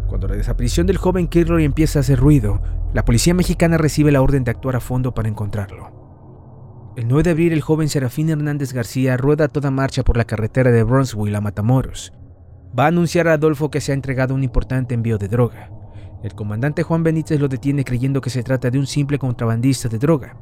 Cuando 0.08 0.28
la 0.28 0.36
desaparición 0.36 0.86
del 0.86 0.98
joven 0.98 1.26
Kirloy 1.26 1.64
empieza 1.64 1.98
a 1.98 2.00
hacer 2.00 2.18
ruido, 2.18 2.60
la 2.94 3.04
policía 3.04 3.34
mexicana 3.34 3.76
recibe 3.76 4.12
la 4.12 4.22
orden 4.22 4.44
de 4.44 4.50
actuar 4.50 4.76
a 4.76 4.80
fondo 4.80 5.12
para 5.12 5.28
encontrarlo. 5.28 6.92
El 6.96 7.08
9 7.08 7.24
de 7.24 7.30
abril, 7.30 7.52
el 7.52 7.60
joven 7.60 7.88
Serafín 7.88 8.30
Hernández 8.30 8.72
García 8.72 9.16
rueda 9.16 9.48
toda 9.48 9.70
marcha 9.70 10.02
por 10.02 10.16
la 10.16 10.24
carretera 10.24 10.70
de 10.70 10.82
Bronzeville 10.82 11.36
a 11.36 11.40
Matamoros. 11.40 12.12
Va 12.78 12.84
a 12.84 12.88
anunciar 12.88 13.28
a 13.28 13.34
Adolfo 13.34 13.70
que 13.70 13.80
se 13.80 13.92
ha 13.92 13.94
entregado 13.94 14.34
un 14.34 14.44
importante 14.44 14.94
envío 14.94 15.18
de 15.18 15.28
droga. 15.28 15.70
El 16.22 16.34
comandante 16.34 16.82
Juan 16.82 17.02
Benítez 17.02 17.38
lo 17.38 17.48
detiene 17.48 17.84
creyendo 17.84 18.20
que 18.20 18.30
se 18.30 18.42
trata 18.42 18.70
de 18.70 18.78
un 18.78 18.86
simple 18.86 19.18
contrabandista 19.18 19.88
de 19.88 19.98
droga. 19.98 20.36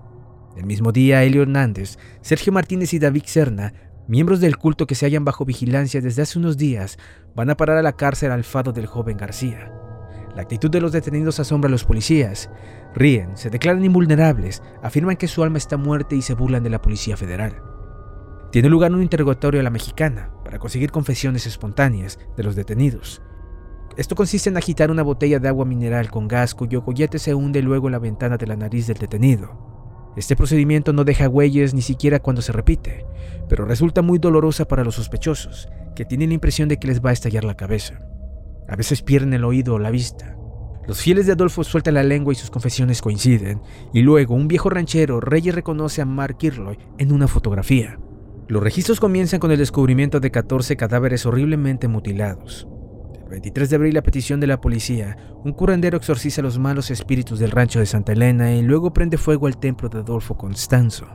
El 0.57 0.67
mismo 0.67 0.93
día, 0.93 1.25
Helio 1.25 1.43
Hernández, 1.43 1.99
Sergio 2.21 2.53
Martínez 2.53 2.95
y 2.95 3.01
David 3.01 3.25
Serna, 3.27 3.73
miembros 4.07 4.41
del 4.41 4.57
culto 4.57 4.87
que 4.87 4.95
se 4.95 5.07
hallan 5.07 5.25
bajo 5.25 5.45
vigilancia 5.45 6.01
desde 6.01 6.23
hace 6.23 6.39
unos 6.39 6.57
días, 6.57 6.99
van 7.35 7.51
a 7.51 7.57
parar 7.57 7.79
a 7.79 7.83
la 7.83 7.97
cárcel 7.97 8.33
al 8.33 8.45
fado 8.45 8.73
del 8.73 8.87
joven 8.87 9.17
García. 9.17 9.73
La 10.35 10.43
actitud 10.43 10.71
de 10.71 10.81
los 10.81 10.93
detenidos 10.93 11.39
asombra 11.39 11.69
a 11.69 11.71
los 11.71 11.85
policías. 11.85 12.51
Ríen, 12.95 13.37
se 13.37 13.51
declaran 13.51 13.85
invulnerables, 13.85 14.63
afirman 14.83 15.17
que 15.17 15.29
su 15.29 15.43
alma 15.43 15.59
está 15.59 15.77
muerta 15.77 16.15
y 16.17 16.23
se 16.23 16.35
burlan 16.35 16.65
de 16.65 16.71
la 16.71 16.83
Policía 16.83 17.17
Federal. 17.17 17.63
Tiene 18.51 18.69
lugar 18.69 18.93
un 18.93 19.03
interrogatorio 19.03 19.61
a 19.61 19.65
la 19.65 19.71
mexicana 19.71 20.31
para 20.45 20.59
conseguir 20.59 20.91
confesiones 20.91 21.47
espontáneas 21.47 22.19
de 22.37 22.43
los 22.43 22.57
detenidos. 22.57 23.23
Esto 23.97 24.17
consiste 24.17 24.49
en 24.49 24.57
agitar 24.57 24.91
una 24.91 25.05
botella 25.05 25.39
de 25.39 25.49
agua 25.49 25.65
mineral 25.65 26.11
con 26.11 26.27
gas 26.27 26.55
cuyo 26.55 26.85
collete 26.85 27.21
se 27.21 27.35
hunde 27.35 27.63
luego 27.63 27.87
en 27.87 27.93
la 27.93 27.99
ventana 28.01 28.37
de 28.37 28.47
la 28.47 28.57
nariz 28.57 28.89
del 28.89 28.99
detenido. 28.99 29.74
Este 30.17 30.37
procedimiento 30.37 30.93
no 30.93 31.05
deja 31.05 31.29
huellas 31.29 31.75
ni 31.75 31.83
siquiera 31.83 32.21
cuando 32.21 32.41
se 32.41 32.53
repite, 32.53 33.05
pero 33.49 33.65
resulta 33.65 34.01
muy 34.01 34.19
dolorosa 34.19 34.67
para 34.67 34.85
los 34.85 34.95
sospechosos, 34.95 35.69
que 35.97 36.05
tienen 36.05 36.31
la 36.31 36.35
impresión 36.35 36.69
de 36.69 36.79
que 36.79 36.87
les 36.87 37.01
va 37.01 37.11
a 37.11 37.15
estallar 37.15 37.45
la 37.45 37.57
cabeza. 37.57 38.01
A 38.69 38.77
veces 38.77 39.03
pierden 39.03 39.35
el 39.35 39.45
oído 39.45 39.75
o 39.75 39.79
la 39.79 39.91
vista. 39.91 40.37
Los 40.87 41.01
fieles 41.01 41.27
de 41.27 41.33
Adolfo 41.33 41.65
sueltan 41.65 41.95
la 41.95 42.03
lengua 42.03 42.33
y 42.33 42.37
sus 42.37 42.51
confesiones 42.51 43.03
coinciden, 43.03 43.61
y 43.93 44.03
luego 44.03 44.35
un 44.35 44.49
viejo 44.49 44.71
ranchero, 44.71 45.21
Reyes, 45.21 45.55
reconoce 45.55 46.03
a 46.03 46.07
Mark 46.07 46.37
Kirloy 46.39 46.79
en 46.99 47.13
una 47.13 47.27
fotografía. 47.27 47.99
Los 48.47 48.63
registros 48.63 49.01
comienzan 49.01 49.41
con 49.41 49.51
el 49.51 49.59
descubrimiento 49.59 50.21
de 50.21 50.31
14 50.31 50.77
cadáveres 50.77 51.25
horriblemente 51.25 51.89
mutilados. 51.89 52.69
El 53.35 53.41
23 53.41 53.69
de 53.69 53.77
abril, 53.77 53.97
a 53.99 54.03
petición 54.03 54.39
de 54.39 54.47
la 54.47 54.61
policía, 54.61 55.17
un 55.43 55.51
curandero 55.51 55.97
exorciza 55.97 56.41
los 56.41 56.57
malos 56.57 56.93
espíritus 56.93 57.41
del 57.41 57.51
rancho 57.51 57.81
de 57.81 57.87
Santa 57.87 58.13
Elena 58.13 58.55
y 58.55 58.63
luego 58.63 58.93
prende 58.93 59.19
fuego 59.19 59.49
al 59.49 59.59
templo 59.59 59.89
de 59.89 59.99
Adolfo 59.99 60.37
Constanzo. 60.37 61.09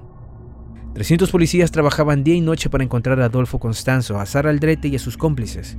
300 0.95 1.31
policías 1.31 1.71
trabajaban 1.71 2.25
día 2.25 2.35
y 2.35 2.41
noche 2.41 2.69
para 2.69 2.83
encontrar 2.83 3.21
a 3.21 3.25
Adolfo 3.25 3.57
Constanzo, 3.57 4.19
a 4.19 4.25
Sara 4.25 4.49
Aldrete 4.49 4.89
y 4.89 4.97
a 4.97 4.99
sus 4.99 5.15
cómplices. 5.15 5.77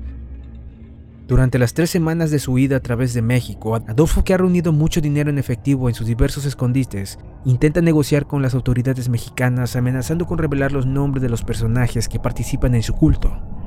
Durante 1.28 1.58
las 1.58 1.74
tres 1.74 1.90
semanas 1.90 2.30
de 2.30 2.38
su 2.38 2.56
ida 2.56 2.76
a 2.76 2.80
través 2.80 3.12
de 3.12 3.20
México, 3.20 3.76
Adolfo, 3.76 4.24
que 4.24 4.32
ha 4.32 4.38
reunido 4.38 4.72
mucho 4.72 5.02
dinero 5.02 5.28
en 5.28 5.36
efectivo 5.36 5.90
en 5.90 5.94
sus 5.94 6.06
diversos 6.06 6.46
escondites, 6.46 7.18
intenta 7.44 7.82
negociar 7.82 8.26
con 8.26 8.40
las 8.40 8.54
autoridades 8.54 9.10
mexicanas 9.10 9.76
amenazando 9.76 10.24
con 10.24 10.38
revelar 10.38 10.72
los 10.72 10.86
nombres 10.86 11.20
de 11.20 11.28
los 11.28 11.44
personajes 11.44 12.08
que 12.08 12.18
participan 12.18 12.74
en 12.74 12.82
su 12.82 12.94
culto. 12.94 13.59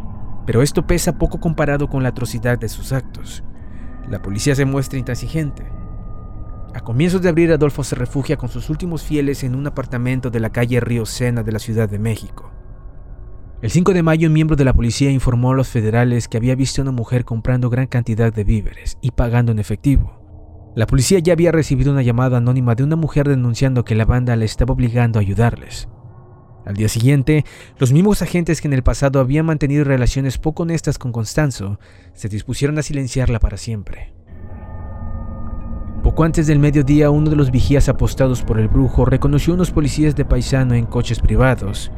Pero 0.46 0.62
esto 0.62 0.86
pesa 0.86 1.18
poco 1.18 1.40
comparado 1.40 1.88
con 1.88 2.04
la 2.04 2.10
atrocidad 2.10 2.58
de 2.58 2.70
sus 2.70 2.92
actos. 2.92 3.44
La 4.10 4.22
policía 4.22 4.56
se 4.56 4.66
muestra 4.66 5.00
intransigente. 5.00 5.64
A 6.74 6.82
comienzos 6.82 7.22
de 7.22 7.30
abril, 7.30 7.52
Adolfo 7.52 7.84
se 7.84 7.96
refugia 7.96 8.36
con 8.36 8.50
sus 8.50 8.70
últimos 8.70 9.04
fieles 9.04 9.44
en 9.44 9.56
un 9.56 9.68
apartamento 9.68 10.30
de 10.30 10.40
la 10.40 10.52
calle 10.52 10.80
Río 10.80 11.06
Sena 11.06 11.44
de 11.44 11.52
la 11.52 11.60
Ciudad 11.60 11.88
de 11.88 12.00
México. 12.00 12.52
El 13.62 13.70
5 13.70 13.94
de 13.94 14.04
mayo, 14.04 14.28
un 14.28 14.34
miembro 14.34 14.58
de 14.58 14.66
la 14.66 14.74
policía 14.74 15.10
informó 15.10 15.52
a 15.52 15.56
los 15.56 15.70
federales 15.70 16.28
que 16.28 16.36
había 16.36 16.56
visto 16.56 16.82
a 16.82 16.84
una 16.84 16.92
mujer 16.92 17.24
comprando 17.24 17.70
gran 17.70 17.88
cantidad 17.88 18.34
de 18.34 18.44
víveres 18.44 18.98
y 19.02 19.12
pagando 19.12 19.54
en 19.54 19.60
efectivo. 19.60 20.20
La 20.76 20.88
policía 20.88 21.20
ya 21.20 21.32
había 21.32 21.52
recibido 21.52 21.92
una 21.92 22.02
llamada 22.02 22.40
anónima 22.40 22.76
de 22.76 22.84
una 22.84 22.96
mujer 22.96 23.30
denunciando 23.30 23.86
que 23.86 23.96
la 23.96 24.06
banda 24.06 24.36
le 24.36 24.44
estaba 24.44 24.74
obligando 24.74 25.20
a 25.20 25.22
ayudarles. 25.22 25.88
Al 26.66 26.76
día 26.76 26.88
siguiente, 26.88 27.44
los 27.78 27.92
mismos 27.92 28.22
agentes 28.22 28.62
que 28.62 28.68
en 28.68 28.74
el 28.74 28.84
pasado 28.84 29.20
habían 29.20 29.46
mantenido 29.46 29.84
relaciones 29.84 30.38
poco 30.38 30.64
honestas 30.64 30.98
con 30.98 31.12
Constanzo 31.12 31.80
se 32.14 32.30
dispusieron 32.30 32.78
a 32.78 32.84
silenciarla 32.84 33.40
para 33.40 33.58
siempre. 33.58 34.14
Poco 36.04 36.24
antes 36.24 36.48
del 36.48 36.60
mediodía, 36.60 37.10
uno 37.10 37.30
de 37.30 37.36
los 37.36 37.52
vigías 37.52 37.90
apostados 37.90 38.44
por 38.44 38.60
el 38.60 38.68
brujo 38.68 39.06
reconoció 39.06 39.54
a 39.54 39.56
unos 39.56 39.72
policías 39.72 40.16
de 40.16 40.26
paisano 40.26 40.74
en 40.74 40.86
coches 40.86 41.20
privados. 41.20 41.92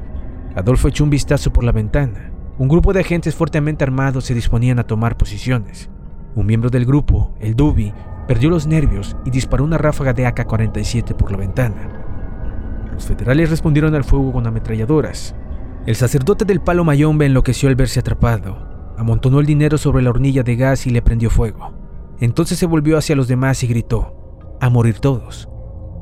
Adolfo 0.56 0.88
echó 0.88 1.04
un 1.04 1.10
vistazo 1.10 1.52
por 1.52 1.64
la 1.64 1.72
ventana. 1.72 2.32
Un 2.58 2.68
grupo 2.68 2.94
de 2.94 3.02
agentes 3.02 3.36
fuertemente 3.36 3.84
armados 3.84 4.26
se 4.26 4.34
disponían 4.34 4.80
a 4.80 4.86
tomar 4.86 5.18
posiciones. 5.18 5.90
Un 6.36 6.46
miembro 6.46 6.70
del 6.70 6.86
grupo, 6.86 7.34
el 7.40 7.56
Dubi, 7.56 7.94
perdió 8.28 8.50
los 8.50 8.68
nervios 8.68 9.16
y 9.26 9.32
disparó 9.32 9.64
una 9.64 9.78
ráfaga 9.78 10.14
de 10.14 10.26
AK-47 10.26 11.16
por 11.16 11.32
la 11.32 11.38
ventana. 11.38 12.05
Los 12.96 13.04
federales 13.04 13.50
respondieron 13.50 13.94
al 13.94 14.06
fuego 14.06 14.32
con 14.32 14.48
ametralladoras. 14.48 15.36
El 15.86 15.98
sacerdote 15.98 16.46
del 16.46 16.62
palo 16.62 16.86
mayombe 16.86 17.26
enloqueció 17.26 17.68
al 17.68 17.76
verse 17.76 18.00
atrapado. 18.00 18.94
Amontonó 18.98 19.42
el 19.42 19.46
dinero 19.46 19.78
sobre 19.78 20.02
la 20.02 20.12
hornilla 20.12 20.44
de 20.44 20.56
gas 20.56 20.88
y 20.88 20.92
le 20.92 21.02
prendió 21.02 21.30
fuego. 21.30 21.74
Entonces 22.22 22.58
se 22.58 22.66
volvió 22.66 22.98
hacia 22.98 23.18
los 23.18 23.28
demás 23.28 23.62
y 23.64 23.68
gritó, 23.68 24.58
a 24.62 24.70
morir 24.70 25.00
todos. 25.00 25.50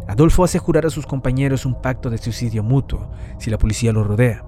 Adolfo 0.07 0.43
hace 0.43 0.59
jurar 0.59 0.85
a 0.85 0.91
sus 0.91 1.07
compañeros 1.07 1.65
un 1.65 1.81
pacto 1.81 2.11
de 2.11 2.19
suicidio 2.19 2.61
mutuo 2.61 3.09
si 3.39 3.49
la 3.49 3.57
policía 3.57 3.91
lo 3.91 4.03
rodea. 4.03 4.45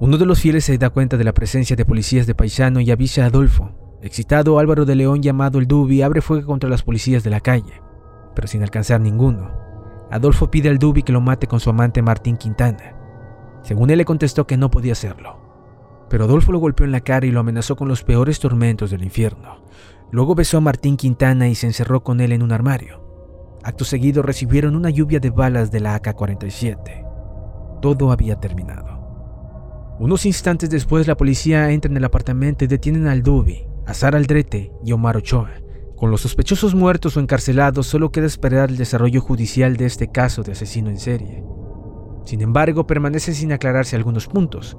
Uno 0.00 0.16
de 0.16 0.24
los 0.24 0.40
fieles 0.40 0.64
se 0.64 0.78
da 0.78 0.88
cuenta 0.88 1.18
de 1.18 1.24
la 1.24 1.34
presencia 1.34 1.76
de 1.76 1.84
policías 1.84 2.26
de 2.26 2.34
paisano 2.34 2.80
y 2.80 2.90
avisa 2.90 3.24
a 3.24 3.26
Adolfo. 3.26 3.72
Excitado, 4.00 4.58
Álvaro 4.58 4.86
de 4.86 4.96
León, 4.96 5.20
llamado 5.20 5.58
el 5.58 5.66
Dubi, 5.66 6.00
abre 6.00 6.22
fuego 6.22 6.46
contra 6.46 6.70
las 6.70 6.82
policías 6.82 7.22
de 7.22 7.30
la 7.30 7.40
calle, 7.40 7.82
pero 8.34 8.48
sin 8.48 8.62
alcanzar 8.62 9.02
ninguno. 9.02 9.71
Adolfo 10.12 10.50
pide 10.50 10.68
al 10.68 10.78
Dubi 10.78 11.02
que 11.02 11.10
lo 11.10 11.22
mate 11.22 11.46
con 11.46 11.58
su 11.58 11.70
amante 11.70 12.02
Martín 12.02 12.36
Quintana. 12.36 12.94
Según 13.62 13.88
él 13.88 13.96
le 13.96 14.04
contestó 14.04 14.46
que 14.46 14.58
no 14.58 14.70
podía 14.70 14.92
hacerlo. 14.92 15.38
Pero 16.10 16.24
Adolfo 16.24 16.52
lo 16.52 16.58
golpeó 16.58 16.84
en 16.84 16.92
la 16.92 17.00
cara 17.00 17.24
y 17.24 17.30
lo 17.30 17.40
amenazó 17.40 17.76
con 17.76 17.88
los 17.88 18.04
peores 18.04 18.38
tormentos 18.38 18.90
del 18.90 19.04
infierno. 19.04 19.64
Luego 20.10 20.34
besó 20.34 20.58
a 20.58 20.60
Martín 20.60 20.98
Quintana 20.98 21.48
y 21.48 21.54
se 21.54 21.66
encerró 21.66 22.02
con 22.04 22.20
él 22.20 22.32
en 22.32 22.42
un 22.42 22.52
armario. 22.52 23.00
Acto 23.64 23.86
seguido 23.86 24.20
recibieron 24.22 24.76
una 24.76 24.90
lluvia 24.90 25.18
de 25.18 25.30
balas 25.30 25.70
de 25.70 25.80
la 25.80 25.94
AK-47. 25.94 27.80
Todo 27.80 28.12
había 28.12 28.36
terminado. 28.36 29.96
Unos 29.98 30.26
instantes 30.26 30.68
después 30.68 31.06
la 31.06 31.16
policía 31.16 31.70
entra 31.70 31.90
en 31.90 31.96
el 31.96 32.04
apartamento 32.04 32.66
y 32.66 32.68
detienen 32.68 33.06
al 33.06 33.22
Dubi, 33.22 33.66
a 33.86 33.94
Sara 33.94 34.18
Aldrete 34.18 34.72
y 34.84 34.92
Omar 34.92 35.16
Ochoa. 35.16 35.61
Con 36.02 36.10
los 36.10 36.22
sospechosos 36.22 36.74
muertos 36.74 37.16
o 37.16 37.20
encarcelados, 37.20 37.86
solo 37.86 38.10
queda 38.10 38.26
esperar 38.26 38.70
el 38.70 38.76
desarrollo 38.76 39.20
judicial 39.20 39.76
de 39.76 39.86
este 39.86 40.08
caso 40.08 40.42
de 40.42 40.50
asesino 40.50 40.90
en 40.90 40.98
serie. 40.98 41.44
Sin 42.24 42.40
embargo, 42.40 42.88
permanece 42.88 43.32
sin 43.32 43.52
aclararse 43.52 43.94
algunos 43.94 44.26
puntos. 44.26 44.76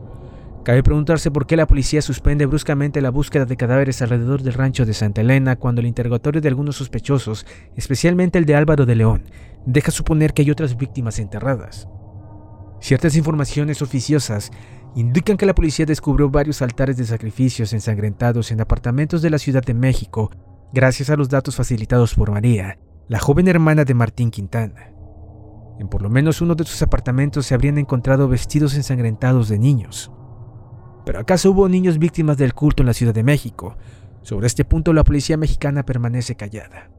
Cabe 0.65 0.83
preguntarse 0.83 1.31
por 1.31 1.47
qué 1.47 1.55
la 1.55 1.65
policía 1.65 2.01
suspende 2.01 2.45
bruscamente 2.45 2.99
la 2.99 3.09
búsqueda 3.09 3.45
de 3.45 3.55
cadáveres 3.55 4.01
alrededor 4.01 4.43
del 4.43 4.53
rancho 4.53 4.85
de 4.85 4.93
Santa 4.93 5.21
Elena 5.21 5.55
cuando 5.55 5.79
el 5.79 5.87
interrogatorio 5.87 6.41
de 6.41 6.49
algunos 6.49 6.75
sospechosos, 6.75 7.45
especialmente 7.77 8.37
el 8.37 8.43
de 8.43 8.55
Álvaro 8.55 8.85
de 8.85 8.95
León, 8.95 9.23
deja 9.65 9.91
suponer 9.91 10.33
que 10.33 10.41
hay 10.41 10.51
otras 10.51 10.75
víctimas 10.75 11.19
enterradas. 11.19 11.87
Ciertas 12.81 13.15
informaciones 13.15 13.81
oficiosas 13.81 14.51
indican 14.93 15.37
que 15.37 15.45
la 15.45 15.55
policía 15.55 15.85
descubrió 15.85 16.29
varios 16.29 16.61
altares 16.61 16.97
de 16.97 17.05
sacrificios 17.05 17.71
ensangrentados 17.71 18.51
en 18.51 18.59
apartamentos 18.59 19.21
de 19.21 19.29
la 19.29 19.37
Ciudad 19.37 19.63
de 19.63 19.73
México 19.73 20.29
gracias 20.73 21.11
a 21.11 21.15
los 21.15 21.29
datos 21.29 21.55
facilitados 21.55 22.15
por 22.15 22.31
María, 22.31 22.79
la 23.07 23.19
joven 23.19 23.47
hermana 23.47 23.85
de 23.85 23.93
Martín 23.93 24.31
Quintana. 24.31 24.91
En 25.79 25.87
por 25.87 26.01
lo 26.01 26.09
menos 26.09 26.41
uno 26.41 26.55
de 26.55 26.63
sus 26.63 26.81
apartamentos 26.81 27.45
se 27.45 27.53
habrían 27.53 27.77
encontrado 27.77 28.27
vestidos 28.27 28.73
ensangrentados 28.73 29.49
de 29.49 29.59
niños. 29.59 30.11
¿Pero 31.05 31.19
acaso 31.19 31.51
hubo 31.51 31.69
niños 31.69 31.99
víctimas 31.99 32.37
del 32.37 32.55
culto 32.55 32.81
en 32.81 32.87
la 32.87 32.93
Ciudad 32.93 33.13
de 33.13 33.23
México? 33.23 33.77
Sobre 34.23 34.47
este 34.47 34.65
punto 34.65 34.93
la 34.93 35.03
policía 35.03 35.37
mexicana 35.37 35.85
permanece 35.85 36.35
callada. 36.35 36.89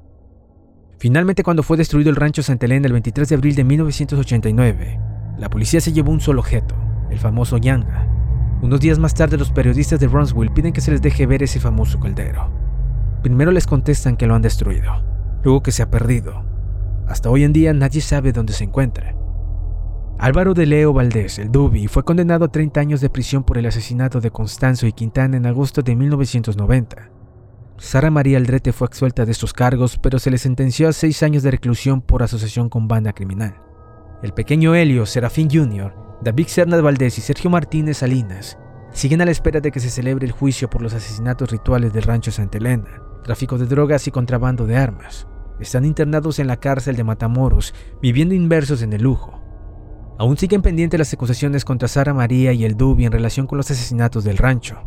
Finalmente, 0.99 1.43
cuando 1.43 1.65
fue 1.65 1.77
destruido 1.77 2.11
el 2.11 2.17
rancho 2.17 2.45
Santa 2.45 2.67
Elena 2.67 2.87
el 2.87 2.93
23 2.93 3.29
de 3.29 3.35
abril 3.35 3.57
de 3.57 3.65
1989, 3.65 5.01
la 5.37 5.51
policía 5.51 5.81
se 5.81 5.93
llevó 5.93 6.13
un 6.13 6.21
solo 6.21 6.41
objeto, 6.41 6.77
el 7.11 7.19
famoso 7.19 7.59
Yanga. 7.59 8.09
Unos 8.63 8.79
días 8.79 9.01
más 9.01 9.15
tarde 9.15 9.37
los 9.37 9.51
periodistas 9.51 9.99
de 9.99 10.07
Brunswick 10.07 10.53
piden 10.53 10.73
que 10.73 10.81
se 10.81 10.93
les 10.93 11.03
deje 11.03 11.27
ver 11.27 11.43
ese 11.43 11.59
famoso 11.59 11.99
caldero. 11.99 12.64
Primero 13.25 13.53
les 13.53 13.67
contestan 13.67 14.19
que 14.19 14.27
lo 14.27 14.35
han 14.35 14.43
destruido, 14.43 15.03
luego 15.43 15.63
que 15.63 15.73
se 15.73 15.83
ha 15.83 15.91
perdido. 15.91 16.45
Hasta 17.09 17.31
hoy 17.31 17.45
en 17.45 17.55
día 17.55 17.73
nadie 17.73 18.03
sabe 18.03 18.33
dónde 18.33 18.53
se 18.53 18.65
encuentra. 18.65 19.17
Álvaro 20.19 20.53
de 20.53 20.67
Leo 20.67 20.93
Valdés, 20.93 21.39
el 21.39 21.51
Dubi, 21.51 21.87
fue 21.87 22.05
condenado 22.05 22.45
a 22.45 22.49
30 22.49 22.81
años 22.81 23.01
de 23.01 23.09
prisión 23.09 23.43
por 23.43 23.57
el 23.57 23.65
asesinato 23.65 24.21
de 24.21 24.31
Constanzo 24.31 24.87
y 24.87 24.93
Quintana 24.93 25.39
en 25.39 25.47
agosto 25.47 25.81
de 25.81 25.97
1990. 25.97 27.11
Sara 27.79 28.11
María 28.11 28.37
Aldrete 28.37 28.75
fue 28.75 28.89
absuelta 28.89 29.25
de 29.25 29.33
estos 29.33 29.55
cargos, 29.55 29.97
pero 29.97 30.19
se 30.19 30.31
le 30.31 30.37
sentenció 30.37 30.91
a 30.91 30.93
6 30.93 31.23
años 31.23 31.43
de 31.43 31.51
reclusión 31.51 32.03
por 32.03 32.23
asociación 32.23 32.69
con 32.69 32.89
banda 32.89 33.15
criminal. 33.15 33.55
El 34.23 34.35
pequeño 34.35 34.75
Helio, 34.75 35.07
Serafín 35.07 35.49
Jr., 35.51 35.95
David 36.21 36.49
Cernas 36.49 36.83
Valdés 36.83 37.17
y 37.17 37.23
Sergio 37.23 37.49
Martínez 37.49 37.97
Salinas 37.97 38.59
siguen 38.93 39.23
a 39.23 39.25
la 39.25 39.31
espera 39.31 39.61
de 39.61 39.73
que 39.73 39.81
se 39.81 39.89
celebre 39.89 40.27
el 40.27 40.33
juicio 40.33 40.69
por 40.69 40.83
los 40.83 40.93
asesinatos 40.93 41.51
rituales 41.51 41.95
del 41.95 42.03
rancho 42.03 42.31
Santa 42.31 42.59
Elena 42.59 43.04
tráfico 43.25 43.59
de 43.59 43.67
drogas 43.67 44.07
y 44.07 44.13
contrabando 44.13 44.67
de 44.67 44.77
armas. 44.77 45.27
Están 45.59 45.85
internados 45.85 46.39
en 46.39 46.47
la 46.47 46.59
cárcel 46.59 46.95
de 46.95 47.03
Matamoros, 47.03 47.75
viviendo 48.01 48.35
inversos 48.35 48.83
en 48.83 48.93
el 48.93 49.03
lujo. 49.03 49.41
Aún 50.17 50.37
siguen 50.37 50.63
pendientes 50.63 50.99
las 50.99 51.13
acusaciones 51.13 51.65
contra 51.65 51.89
Sara 51.89 52.15
María 52.15 52.53
y 52.53 52.65
el 52.65 52.77
Dubi 52.77 53.05
en 53.05 53.13
relación 53.13 53.49
con 53.49 53.59
los 53.59 53.71
asesinatos 53.71 54.23
del 54.23 54.39
rancho. 54.39 54.81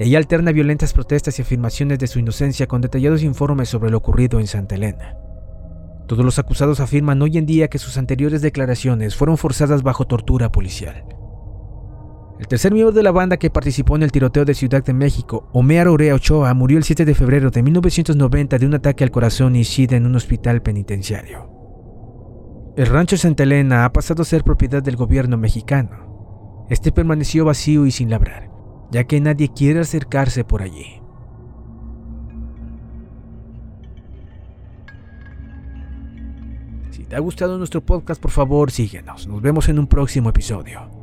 Ella 0.00 0.18
alterna 0.18 0.50
violentas 0.50 0.92
protestas 0.92 1.38
y 1.38 1.42
afirmaciones 1.42 2.00
de 2.00 2.08
su 2.08 2.18
inocencia 2.18 2.66
con 2.66 2.80
detallados 2.80 3.22
informes 3.22 3.68
sobre 3.68 3.90
lo 3.90 3.98
ocurrido 3.98 4.40
en 4.40 4.46
Santa 4.46 4.74
Elena. 4.74 5.14
Todos 6.06 6.24
los 6.24 6.38
acusados 6.38 6.80
afirman 6.80 7.22
hoy 7.22 7.38
en 7.38 7.46
día 7.46 7.68
que 7.68 7.78
sus 7.78 7.96
anteriores 7.96 8.42
declaraciones 8.42 9.16
fueron 9.16 9.38
forzadas 9.38 9.82
bajo 9.82 10.06
tortura 10.06 10.52
policial. 10.52 11.04
El 12.38 12.48
tercer 12.48 12.72
miembro 12.72 12.92
de 12.92 13.02
la 13.02 13.12
banda 13.12 13.38
que 13.38 13.48
participó 13.48 13.96
en 13.96 14.02
el 14.02 14.12
tiroteo 14.12 14.44
de 14.44 14.52
Ciudad 14.52 14.84
de 14.84 14.92
México, 14.92 15.48
Omear 15.52 15.88
Orea 15.88 16.14
Ochoa, 16.14 16.52
murió 16.52 16.76
el 16.76 16.84
7 16.84 17.06
de 17.06 17.14
febrero 17.14 17.50
de 17.50 17.62
1990 17.62 18.58
de 18.58 18.66
un 18.66 18.74
ataque 18.74 19.04
al 19.04 19.10
corazón 19.10 19.56
y 19.56 19.64
SIDA 19.64 19.96
en 19.96 20.04
un 20.04 20.16
hospital 20.16 20.60
penitenciario. 20.60 21.50
El 22.76 22.86
rancho 22.88 23.16
Santa 23.16 23.44
Elena 23.44 23.86
ha 23.86 23.92
pasado 23.92 24.20
a 24.20 24.26
ser 24.26 24.44
propiedad 24.44 24.82
del 24.82 24.96
gobierno 24.96 25.38
mexicano. 25.38 26.66
Este 26.68 26.92
permaneció 26.92 27.46
vacío 27.46 27.86
y 27.86 27.90
sin 27.90 28.10
labrar, 28.10 28.50
ya 28.90 29.04
que 29.04 29.18
nadie 29.18 29.48
quiere 29.48 29.80
acercarse 29.80 30.44
por 30.44 30.60
allí. 30.60 31.00
Si 36.90 37.04
te 37.04 37.16
ha 37.16 37.20
gustado 37.20 37.56
nuestro 37.56 37.80
podcast, 37.80 38.20
por 38.20 38.30
favor 38.30 38.70
síguenos. 38.70 39.26
Nos 39.26 39.40
vemos 39.40 39.70
en 39.70 39.78
un 39.78 39.86
próximo 39.86 40.28
episodio. 40.28 40.95